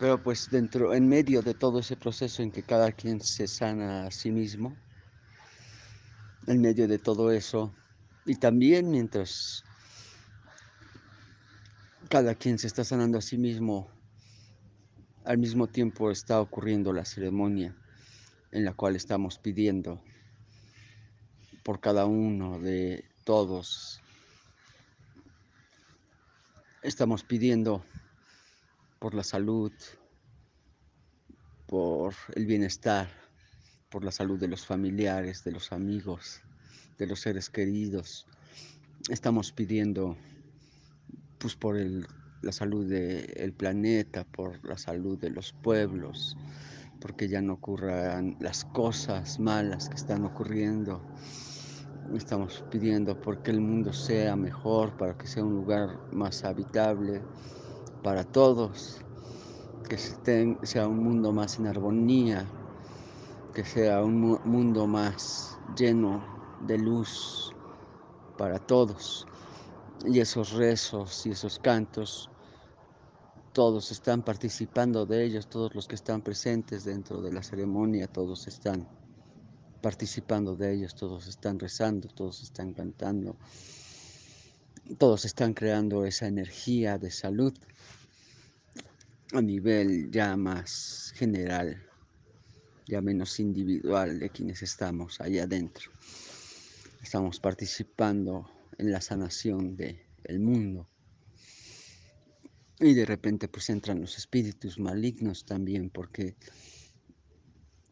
Pero 0.00 0.22
pues 0.22 0.48
dentro, 0.50 0.94
en 0.94 1.06
medio 1.06 1.42
de 1.42 1.52
todo 1.52 1.78
ese 1.78 1.94
proceso 1.94 2.42
en 2.42 2.50
que 2.50 2.62
cada 2.62 2.90
quien 2.90 3.20
se 3.20 3.46
sana 3.46 4.06
a 4.06 4.10
sí 4.10 4.30
mismo, 4.30 4.74
en 6.46 6.62
medio 6.62 6.88
de 6.88 6.98
todo 6.98 7.30
eso, 7.30 7.70
y 8.24 8.34
también 8.36 8.90
mientras 8.90 9.62
cada 12.08 12.34
quien 12.34 12.58
se 12.58 12.66
está 12.66 12.82
sanando 12.82 13.18
a 13.18 13.20
sí 13.20 13.36
mismo, 13.36 13.90
al 15.26 15.36
mismo 15.36 15.66
tiempo 15.66 16.10
está 16.10 16.40
ocurriendo 16.40 16.94
la 16.94 17.04
ceremonia 17.04 17.76
en 18.52 18.64
la 18.64 18.72
cual 18.72 18.96
estamos 18.96 19.38
pidiendo 19.38 20.00
por 21.62 21.78
cada 21.78 22.06
uno 22.06 22.58
de 22.58 23.04
todos. 23.24 24.00
Estamos 26.82 27.22
pidiendo 27.22 27.84
por 29.00 29.14
la 29.14 29.24
salud, 29.24 29.72
por 31.66 32.14
el 32.34 32.44
bienestar, 32.44 33.08
por 33.88 34.04
la 34.04 34.12
salud 34.12 34.38
de 34.38 34.46
los 34.46 34.66
familiares, 34.66 35.42
de 35.42 35.52
los 35.52 35.72
amigos, 35.72 36.42
de 36.98 37.06
los 37.06 37.20
seres 37.20 37.48
queridos. 37.48 38.26
Estamos 39.08 39.52
pidiendo 39.52 40.18
pues 41.38 41.56
por 41.56 41.76
la 41.78 42.52
salud 42.52 42.86
del 42.86 43.54
planeta, 43.54 44.24
por 44.24 44.62
la 44.68 44.76
salud 44.76 45.18
de 45.18 45.30
los 45.30 45.54
pueblos, 45.54 46.36
porque 47.00 47.26
ya 47.26 47.40
no 47.40 47.54
ocurran 47.54 48.36
las 48.38 48.66
cosas 48.66 49.40
malas 49.40 49.88
que 49.88 49.96
están 49.96 50.26
ocurriendo. 50.26 51.02
Estamos 52.14 52.62
pidiendo 52.70 53.18
porque 53.18 53.50
el 53.50 53.62
mundo 53.62 53.94
sea 53.94 54.36
mejor, 54.36 54.94
para 54.98 55.16
que 55.16 55.26
sea 55.26 55.42
un 55.42 55.54
lugar 55.54 55.98
más 56.12 56.44
habitable 56.44 57.22
para 58.02 58.24
todos, 58.24 58.98
que 59.88 59.98
sea 59.98 60.88
un 60.88 61.02
mundo 61.02 61.32
más 61.32 61.58
en 61.58 61.66
armonía, 61.66 62.46
que 63.54 63.64
sea 63.64 64.02
un 64.02 64.40
mundo 64.44 64.86
más 64.86 65.58
lleno 65.76 66.24
de 66.66 66.78
luz 66.78 67.52
para 68.38 68.58
todos. 68.58 69.26
Y 70.06 70.20
esos 70.20 70.52
rezos 70.52 71.26
y 71.26 71.30
esos 71.30 71.58
cantos, 71.58 72.30
todos 73.52 73.90
están 73.90 74.22
participando 74.22 75.04
de 75.04 75.24
ellos, 75.24 75.48
todos 75.48 75.74
los 75.74 75.88
que 75.88 75.96
están 75.96 76.22
presentes 76.22 76.84
dentro 76.84 77.20
de 77.20 77.32
la 77.32 77.42
ceremonia, 77.42 78.06
todos 78.06 78.46
están 78.46 78.88
participando 79.82 80.56
de 80.56 80.74
ellos, 80.74 80.94
todos 80.94 81.26
están 81.26 81.58
rezando, 81.58 82.08
todos 82.08 82.42
están 82.42 82.72
cantando, 82.72 83.36
todos 84.98 85.24
están 85.24 85.52
creando 85.52 86.04
esa 86.04 86.26
energía 86.26 86.96
de 86.98 87.10
salud 87.10 87.52
a 89.32 89.40
nivel 89.40 90.10
ya 90.10 90.36
más 90.36 91.12
general, 91.14 91.80
ya 92.86 93.00
menos 93.00 93.38
individual 93.38 94.18
de 94.18 94.30
quienes 94.30 94.62
estamos 94.62 95.20
allá 95.20 95.44
adentro. 95.44 95.90
Estamos 97.02 97.38
participando 97.38 98.50
en 98.78 98.90
la 98.90 99.00
sanación 99.00 99.76
del 99.76 100.40
mundo. 100.40 100.88
Y 102.80 102.94
de 102.94 103.04
repente 103.04 103.46
pues 103.46 103.70
entran 103.70 104.00
los 104.00 104.18
espíritus 104.18 104.78
malignos 104.78 105.44
también 105.44 105.90
porque 105.90 106.34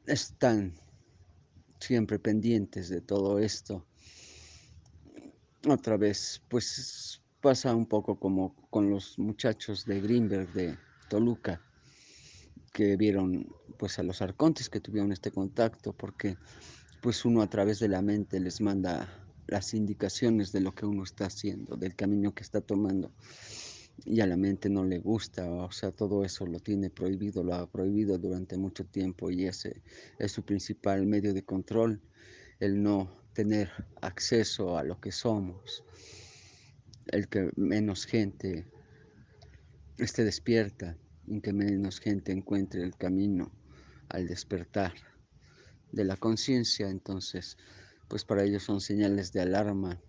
están 0.07 0.75
siempre 1.79 2.19
pendientes 2.19 2.89
de 2.89 3.01
todo 3.01 3.39
esto. 3.39 3.87
Otra 5.69 5.97
vez 5.97 6.43
pues 6.49 7.21
pasa 7.41 7.75
un 7.75 7.87
poco 7.87 8.19
como 8.19 8.57
con 8.71 8.91
los 8.91 9.19
muchachos 9.19 9.85
de 9.85 10.01
Greenberg 10.01 10.53
de 10.53 10.88
Toluca 11.09 11.63
que 12.73 12.97
vieron 12.97 13.49
pues 13.79 13.99
a 13.99 14.03
los 14.03 14.23
arcontes 14.23 14.69
que 14.69 14.81
tuvieron 14.81 15.13
este 15.13 15.31
contacto 15.31 15.93
porque 15.93 16.37
pues 17.01 17.25
uno 17.25 17.43
a 17.43 17.49
través 17.49 17.79
de 17.79 17.89
la 17.89 18.03
mente 18.03 18.41
les 18.41 18.61
manda 18.61 19.09
las 19.47 19.75
indicaciones 19.75 20.53
de 20.53 20.61
lo 20.61 20.75
que 20.75 20.87
uno 20.87 21.03
está 21.03 21.27
haciendo, 21.27 21.77
del 21.77 21.95
camino 21.95 22.35
que 22.35 22.43
está 22.43 22.61
tomando. 22.61 23.13
Y 24.05 24.21
a 24.21 24.27
la 24.27 24.37
mente 24.37 24.69
no 24.69 24.85
le 24.85 24.99
gusta, 25.01 25.51
o 25.51 25.73
sea, 25.73 25.91
todo 25.91 26.25
eso 26.25 26.47
lo 26.47 26.61
tiene 26.61 26.89
prohibido, 26.89 27.43
lo 27.43 27.55
ha 27.55 27.67
prohibido 27.69 28.17
durante 28.19 28.57
mucho 28.57 28.85
tiempo 28.85 29.31
y 29.31 29.47
ese 29.47 29.83
es 30.19 30.31
su 30.31 30.45
principal 30.45 31.05
medio 31.07 31.35
de 31.35 31.43
control, 31.43 32.01
el 32.61 32.81
no 32.81 33.11
tener 33.33 33.71
acceso 34.01 34.79
a 34.79 34.85
lo 34.85 35.01
que 35.01 35.11
somos, 35.11 35.83
el 37.09 37.29
que 37.29 37.51
menos 37.57 38.05
gente 38.05 38.67
esté 39.99 40.25
despierta, 40.25 40.97
y 41.27 41.41
que 41.41 41.53
menos 41.53 42.01
gente 42.01 42.33
encuentre 42.33 42.83
el 42.83 42.97
camino 42.97 43.53
al 44.09 44.27
despertar 44.27 44.95
de 45.93 46.05
la 46.05 46.17
conciencia, 46.17 46.89
entonces 46.89 47.57
pues 48.09 48.25
para 48.25 48.43
ellos 48.45 48.63
son 48.63 48.81
señales 48.81 49.33
de 49.33 49.43
alarma. 49.43 50.01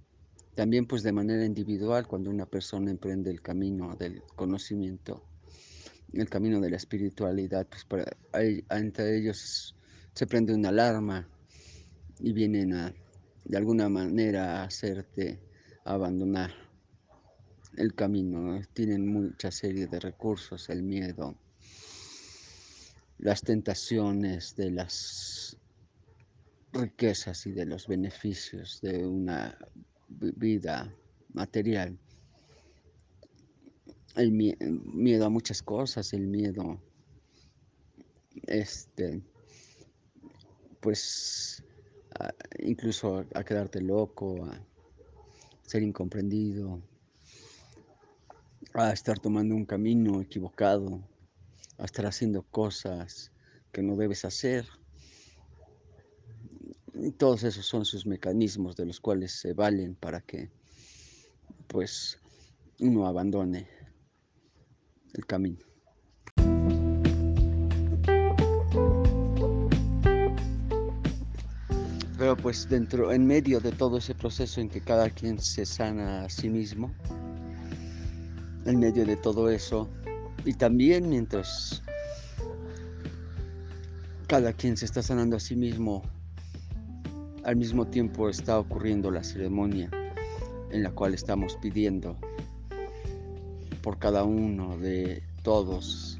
También 0.56 0.86
pues 0.86 1.04
de 1.04 1.12
manera 1.12 1.46
individual 1.46 2.08
cuando 2.08 2.30
una 2.30 2.46
persona 2.46 2.92
emprende 2.92 3.30
el 3.30 3.42
camino 3.42 3.96
del 3.96 4.24
conocimiento, 4.36 5.24
el 6.14 6.30
camino 6.30 6.60
de 6.62 6.70
la 6.70 6.78
espiritualidad, 6.78 7.68
pues 7.68 7.86
para, 7.86 8.06
entre 8.72 9.18
ellos 9.18 9.76
se 10.14 10.28
prende 10.28 10.54
una 10.54 10.70
alarma 10.70 11.28
y 12.20 12.34
vienen 12.34 12.74
a 12.74 12.94
de 13.46 13.58
alguna 13.58 13.90
manera 13.90 14.62
a 14.62 14.66
hacerte 14.66 15.40
abandonar 15.84 16.69
el 17.76 17.94
camino. 17.94 18.60
Tienen 18.74 19.08
mucha 19.08 19.52
serie 19.52 19.88
de 19.88 20.00
recursos, 20.00 20.70
el 20.70 20.84
miedo, 20.84 21.36
las 23.20 23.42
tentaciones 23.44 24.56
de 24.56 24.72
las 24.72 25.58
riquezas 26.72 27.46
y 27.48 27.52
de 27.52 27.66
los 27.66 27.88
beneficios 27.88 28.80
de 28.82 29.06
una 29.06 29.58
vida 30.08 30.94
material. 31.34 31.98
El 34.16 34.32
miedo 34.32 35.26
a 35.26 35.30
muchas 35.30 35.62
cosas, 35.62 36.14
el 36.14 36.28
miedo, 36.28 36.82
este, 38.48 39.22
pues, 40.82 41.64
incluso 42.60 43.26
a 43.34 43.44
quedarte 43.44 43.82
loco, 43.82 44.46
a 44.46 44.60
ser 45.62 45.84
incomprendido, 45.84 46.82
a 48.74 48.94
estar 48.94 49.20
tomando 49.20 49.56
un 49.56 49.66
camino 49.66 50.22
equivocado, 50.22 51.02
a 51.78 51.86
estar 51.86 52.06
haciendo 52.06 52.44
cosas 52.44 53.32
que 53.72 53.82
no 53.82 53.96
debes 53.96 54.26
hacer. 54.26 54.68
todos 57.18 57.44
esos 57.44 57.66
son 57.66 57.86
sus 57.86 58.06
mecanismos 58.06 58.76
de 58.76 58.86
los 58.86 59.00
cuales 59.00 59.32
se 59.32 59.54
valen 59.54 59.96
para 59.96 60.20
que 60.22 60.52
pues 61.68 62.20
uno 62.80 63.08
abandone 63.08 63.70
el 65.14 65.26
camino. 65.26 65.66
Pero 72.18 72.36
pues 72.36 72.68
dentro, 72.68 73.14
en 73.14 73.26
medio 73.26 73.62
de 73.62 73.72
todo 73.72 73.98
ese 73.98 74.14
proceso 74.14 74.60
en 74.60 74.68
que 74.68 74.82
cada 74.82 75.10
quien 75.10 75.40
se 75.40 75.66
sana 75.66 76.26
a 76.26 76.30
sí 76.30 76.50
mismo, 76.50 76.94
en 78.70 78.80
medio 78.80 79.04
de 79.04 79.16
todo 79.18 79.50
eso, 79.50 79.90
y 80.46 80.54
también 80.54 81.10
mientras 81.10 81.82
cada 84.28 84.54
quien 84.54 84.78
se 84.78 84.86
está 84.86 85.02
sanando 85.02 85.38
a 85.38 85.40
sí 85.40 85.56
mismo, 85.56 86.04
al 87.44 87.56
mismo 87.56 87.88
tiempo 87.88 88.30
está 88.30 88.60
ocurriendo 88.60 89.10
la 89.10 89.24
ceremonia 89.24 89.90
en 90.70 90.84
la 90.84 90.92
cual 90.92 91.16
estamos 91.16 91.58
pidiendo 91.60 92.16
por 93.82 93.98
cada 93.98 94.24
uno 94.24 94.78
de 94.78 95.24
todos. 95.42 96.20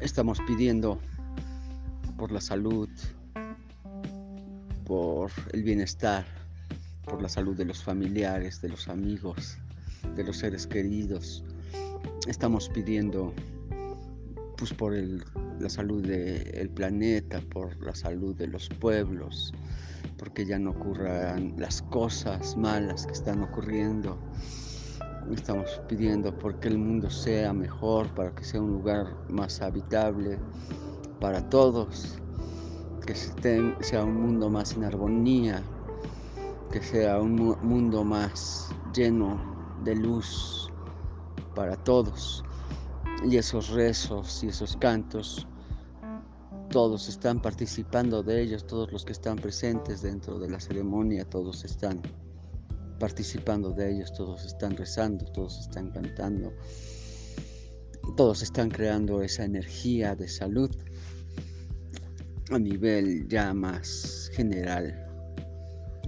Estamos 0.00 0.40
pidiendo 0.46 0.98
por 2.16 2.32
la 2.32 2.40
salud, 2.40 2.88
por 4.86 5.30
el 5.52 5.62
bienestar, 5.62 6.37
por 7.08 7.22
la 7.22 7.28
salud 7.28 7.56
de 7.56 7.64
los 7.64 7.82
familiares, 7.82 8.60
de 8.60 8.68
los 8.68 8.88
amigos, 8.88 9.58
de 10.14 10.24
los 10.24 10.36
seres 10.36 10.66
queridos. 10.66 11.42
Estamos 12.26 12.68
pidiendo 12.68 13.32
pues 14.56 14.74
por 14.74 14.92
la 14.94 15.68
salud 15.68 16.04
del 16.04 16.68
planeta, 16.70 17.40
por 17.50 17.80
la 17.82 17.94
salud 17.94 18.34
de 18.34 18.48
los 18.48 18.68
pueblos, 18.68 19.52
porque 20.18 20.44
ya 20.44 20.58
no 20.58 20.70
ocurran 20.70 21.54
las 21.58 21.82
cosas 21.82 22.56
malas 22.56 23.06
que 23.06 23.12
están 23.12 23.42
ocurriendo. 23.42 24.18
Estamos 25.32 25.80
pidiendo 25.88 26.36
porque 26.36 26.68
el 26.68 26.78
mundo 26.78 27.10
sea 27.10 27.52
mejor, 27.52 28.08
para 28.14 28.34
que 28.34 28.44
sea 28.44 28.60
un 28.60 28.72
lugar 28.72 29.06
más 29.28 29.60
habitable 29.60 30.38
para 31.20 31.48
todos, 31.48 32.18
que 33.06 33.14
sea 33.14 34.04
un 34.04 34.20
mundo 34.20 34.50
más 34.50 34.74
en 34.74 34.84
armonía, 34.84 35.62
que 36.70 36.82
sea 36.82 37.20
un 37.20 37.34
mundo 37.62 38.04
más 38.04 38.68
lleno 38.94 39.38
de 39.84 39.96
luz 39.96 40.70
para 41.54 41.76
todos. 41.76 42.44
Y 43.28 43.36
esos 43.36 43.70
rezos 43.70 44.44
y 44.44 44.48
esos 44.48 44.76
cantos, 44.76 45.46
todos 46.70 47.08
están 47.08 47.40
participando 47.40 48.22
de 48.22 48.42
ellos, 48.42 48.66
todos 48.66 48.92
los 48.92 49.04
que 49.04 49.12
están 49.12 49.36
presentes 49.36 50.02
dentro 50.02 50.38
de 50.38 50.50
la 50.50 50.60
ceremonia, 50.60 51.24
todos 51.24 51.64
están 51.64 52.02
participando 53.00 53.72
de 53.72 53.92
ellos, 53.92 54.12
todos 54.12 54.44
están 54.44 54.76
rezando, 54.76 55.24
todos 55.32 55.58
están 55.58 55.90
cantando, 55.90 56.52
todos 58.16 58.42
están 58.42 58.68
creando 58.68 59.22
esa 59.22 59.44
energía 59.44 60.14
de 60.14 60.28
salud 60.28 60.70
a 62.50 62.58
nivel 62.58 63.26
ya 63.28 63.52
más 63.54 64.30
general, 64.34 65.07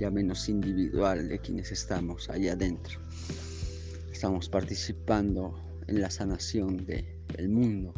ya 0.01 0.11
menos 0.11 0.49
individual 0.49 1.29
de 1.29 1.39
quienes 1.39 1.71
estamos 1.71 2.31
allá 2.31 2.55
adentro. 2.55 2.99
Estamos 4.11 4.49
participando 4.49 5.55
en 5.89 6.01
la 6.01 6.11
sanación 6.11 6.87
del 6.87 7.49
mundo. 7.51 7.93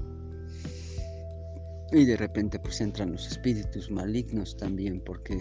Y 1.93 2.05
de 2.05 2.17
repente 2.17 2.59
pues 2.59 2.81
entran 2.81 3.13
los 3.13 3.29
espíritus 3.29 3.89
malignos 3.91 4.57
también 4.57 5.01
porque 5.05 5.41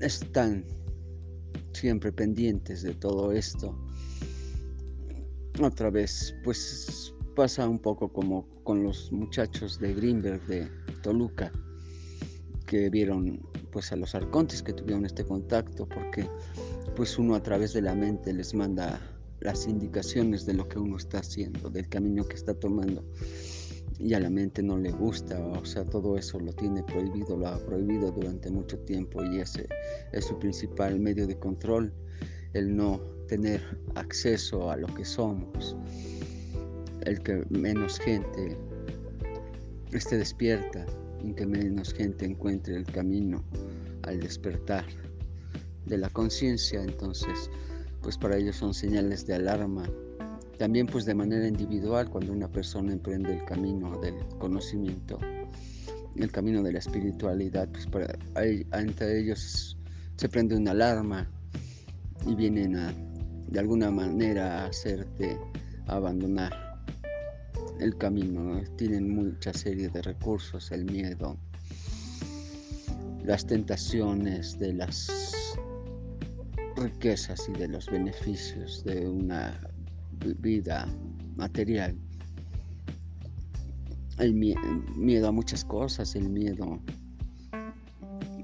están 0.00 0.66
siempre 1.72 2.12
pendientes 2.12 2.82
de 2.82 2.94
todo 2.94 3.32
esto. 3.32 3.74
Otra 5.60 5.88
vez, 5.88 6.34
pues 6.44 7.14
pasa 7.34 7.66
un 7.66 7.78
poco 7.78 8.12
como 8.12 8.46
con 8.62 8.82
los 8.82 9.10
muchachos 9.10 9.78
de 9.78 9.94
Greenberg 9.94 10.44
de 10.46 10.68
Toluca, 11.02 11.50
que 12.66 12.90
vieron 12.90 13.51
pues 13.72 13.90
a 13.90 13.96
los 13.96 14.14
arcontes 14.14 14.62
que 14.62 14.72
tuvieron 14.72 15.04
este 15.06 15.24
contacto, 15.24 15.88
porque 15.88 16.28
pues 16.94 17.18
uno 17.18 17.34
a 17.34 17.42
través 17.42 17.72
de 17.72 17.82
la 17.82 17.94
mente 17.94 18.32
les 18.32 18.54
manda 18.54 19.00
las 19.40 19.66
indicaciones 19.66 20.46
de 20.46 20.54
lo 20.54 20.68
que 20.68 20.78
uno 20.78 20.98
está 20.98 21.18
haciendo, 21.18 21.70
del 21.70 21.88
camino 21.88 22.24
que 22.24 22.36
está 22.36 22.54
tomando 22.54 23.02
y 23.98 24.14
a 24.14 24.20
la 24.20 24.30
mente 24.30 24.62
no 24.62 24.76
le 24.78 24.90
gusta, 24.90 25.38
o 25.40 25.64
sea, 25.64 25.84
todo 25.84 26.16
eso 26.16 26.38
lo 26.40 26.52
tiene 26.52 26.82
prohibido, 26.82 27.36
lo 27.36 27.48
ha 27.48 27.58
prohibido 27.58 28.10
durante 28.10 28.50
mucho 28.50 28.78
tiempo 28.80 29.24
y 29.24 29.38
ese 29.40 29.66
es 30.12 30.24
su 30.24 30.38
principal 30.38 30.98
medio 30.98 31.26
de 31.26 31.38
control, 31.38 31.92
el 32.52 32.74
no 32.74 33.00
tener 33.28 33.62
acceso 33.94 34.70
a 34.70 34.76
lo 34.76 34.88
que 34.88 35.04
somos, 35.04 35.76
el 37.02 37.22
que 37.22 37.44
menos 37.50 37.98
gente 38.00 38.56
esté 39.92 40.18
despierta 40.18 40.84
y 41.22 41.32
que 41.34 41.46
menos 41.46 41.92
gente 41.94 42.24
encuentre 42.24 42.76
el 42.76 42.84
camino 42.84 43.44
al 44.02 44.20
despertar 44.20 44.84
de 45.86 45.98
la 45.98 46.08
conciencia, 46.10 46.82
entonces, 46.82 47.50
pues 48.00 48.18
para 48.18 48.36
ellos 48.36 48.56
son 48.56 48.74
señales 48.74 49.26
de 49.26 49.34
alarma. 49.34 49.84
También 50.58 50.86
pues 50.86 51.04
de 51.04 51.14
manera 51.14 51.46
individual 51.46 52.08
cuando 52.08 52.32
una 52.32 52.48
persona 52.48 52.92
emprende 52.92 53.34
el 53.34 53.44
camino 53.44 53.98
del 54.00 54.14
conocimiento, 54.38 55.18
el 56.16 56.30
camino 56.30 56.62
de 56.62 56.72
la 56.72 56.78
espiritualidad, 56.78 57.68
pues 57.70 57.86
para, 57.86 58.16
entre 58.74 59.20
ellos 59.20 59.76
se 60.16 60.28
prende 60.28 60.56
una 60.56 60.70
alarma 60.72 61.28
y 62.26 62.34
vienen 62.34 62.76
a 62.76 62.94
de 63.52 63.60
alguna 63.60 63.90
manera 63.90 64.62
a 64.62 64.66
hacerte 64.66 65.38
abandonar 65.86 66.71
el 67.82 67.96
camino. 67.96 68.62
Tienen 68.76 69.10
mucha 69.10 69.52
serie 69.52 69.88
de 69.88 70.02
recursos, 70.02 70.70
el 70.70 70.84
miedo, 70.84 71.36
las 73.24 73.46
tentaciones 73.46 74.58
de 74.58 74.72
las 74.72 75.56
riquezas 76.76 77.48
y 77.48 77.52
de 77.52 77.68
los 77.68 77.86
beneficios 77.86 78.84
de 78.84 79.08
una 79.08 79.60
vida 80.38 80.86
material. 81.36 81.96
El, 84.18 84.34
miedo 84.34 85.28
a 85.28 85.32
muchas 85.32 85.64
cosas, 85.64 86.14
el 86.14 86.28
miedo, 86.28 86.80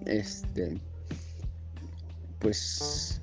este, 0.07 0.81
pues, 2.41 3.21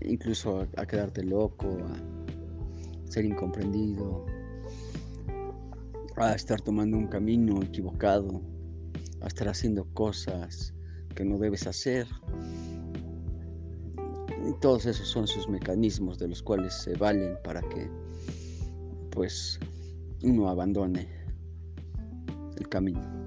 incluso 0.00 0.66
a, 0.76 0.86
quedarte 0.86 1.22
loco, 1.22 1.78
a 1.84 3.10
ser 3.10 3.26
incomprendido, 3.26 4.26
a 6.30 6.34
estar 6.34 6.60
tomando 6.60 6.96
un 6.96 7.08
camino 7.08 7.62
equivocado, 7.62 8.40
a 9.20 9.26
estar 9.26 9.48
haciendo 9.48 9.84
cosas 9.92 10.72
que 11.14 11.24
no 11.24 11.38
debes 11.38 11.66
hacer. 11.66 12.06
Todos 14.60 14.86
esos 14.86 15.08
son 15.08 15.26
sus 15.26 15.48
mecanismos 15.48 16.18
de 16.18 16.28
los 16.28 16.42
cuales 16.42 16.74
se 16.74 16.94
valen 16.94 17.36
para 17.44 17.60
que 17.60 17.90
pues 19.10 19.58
uno 20.22 20.48
abandone 20.48 21.08
el 22.56 22.68
camino. 22.68 23.21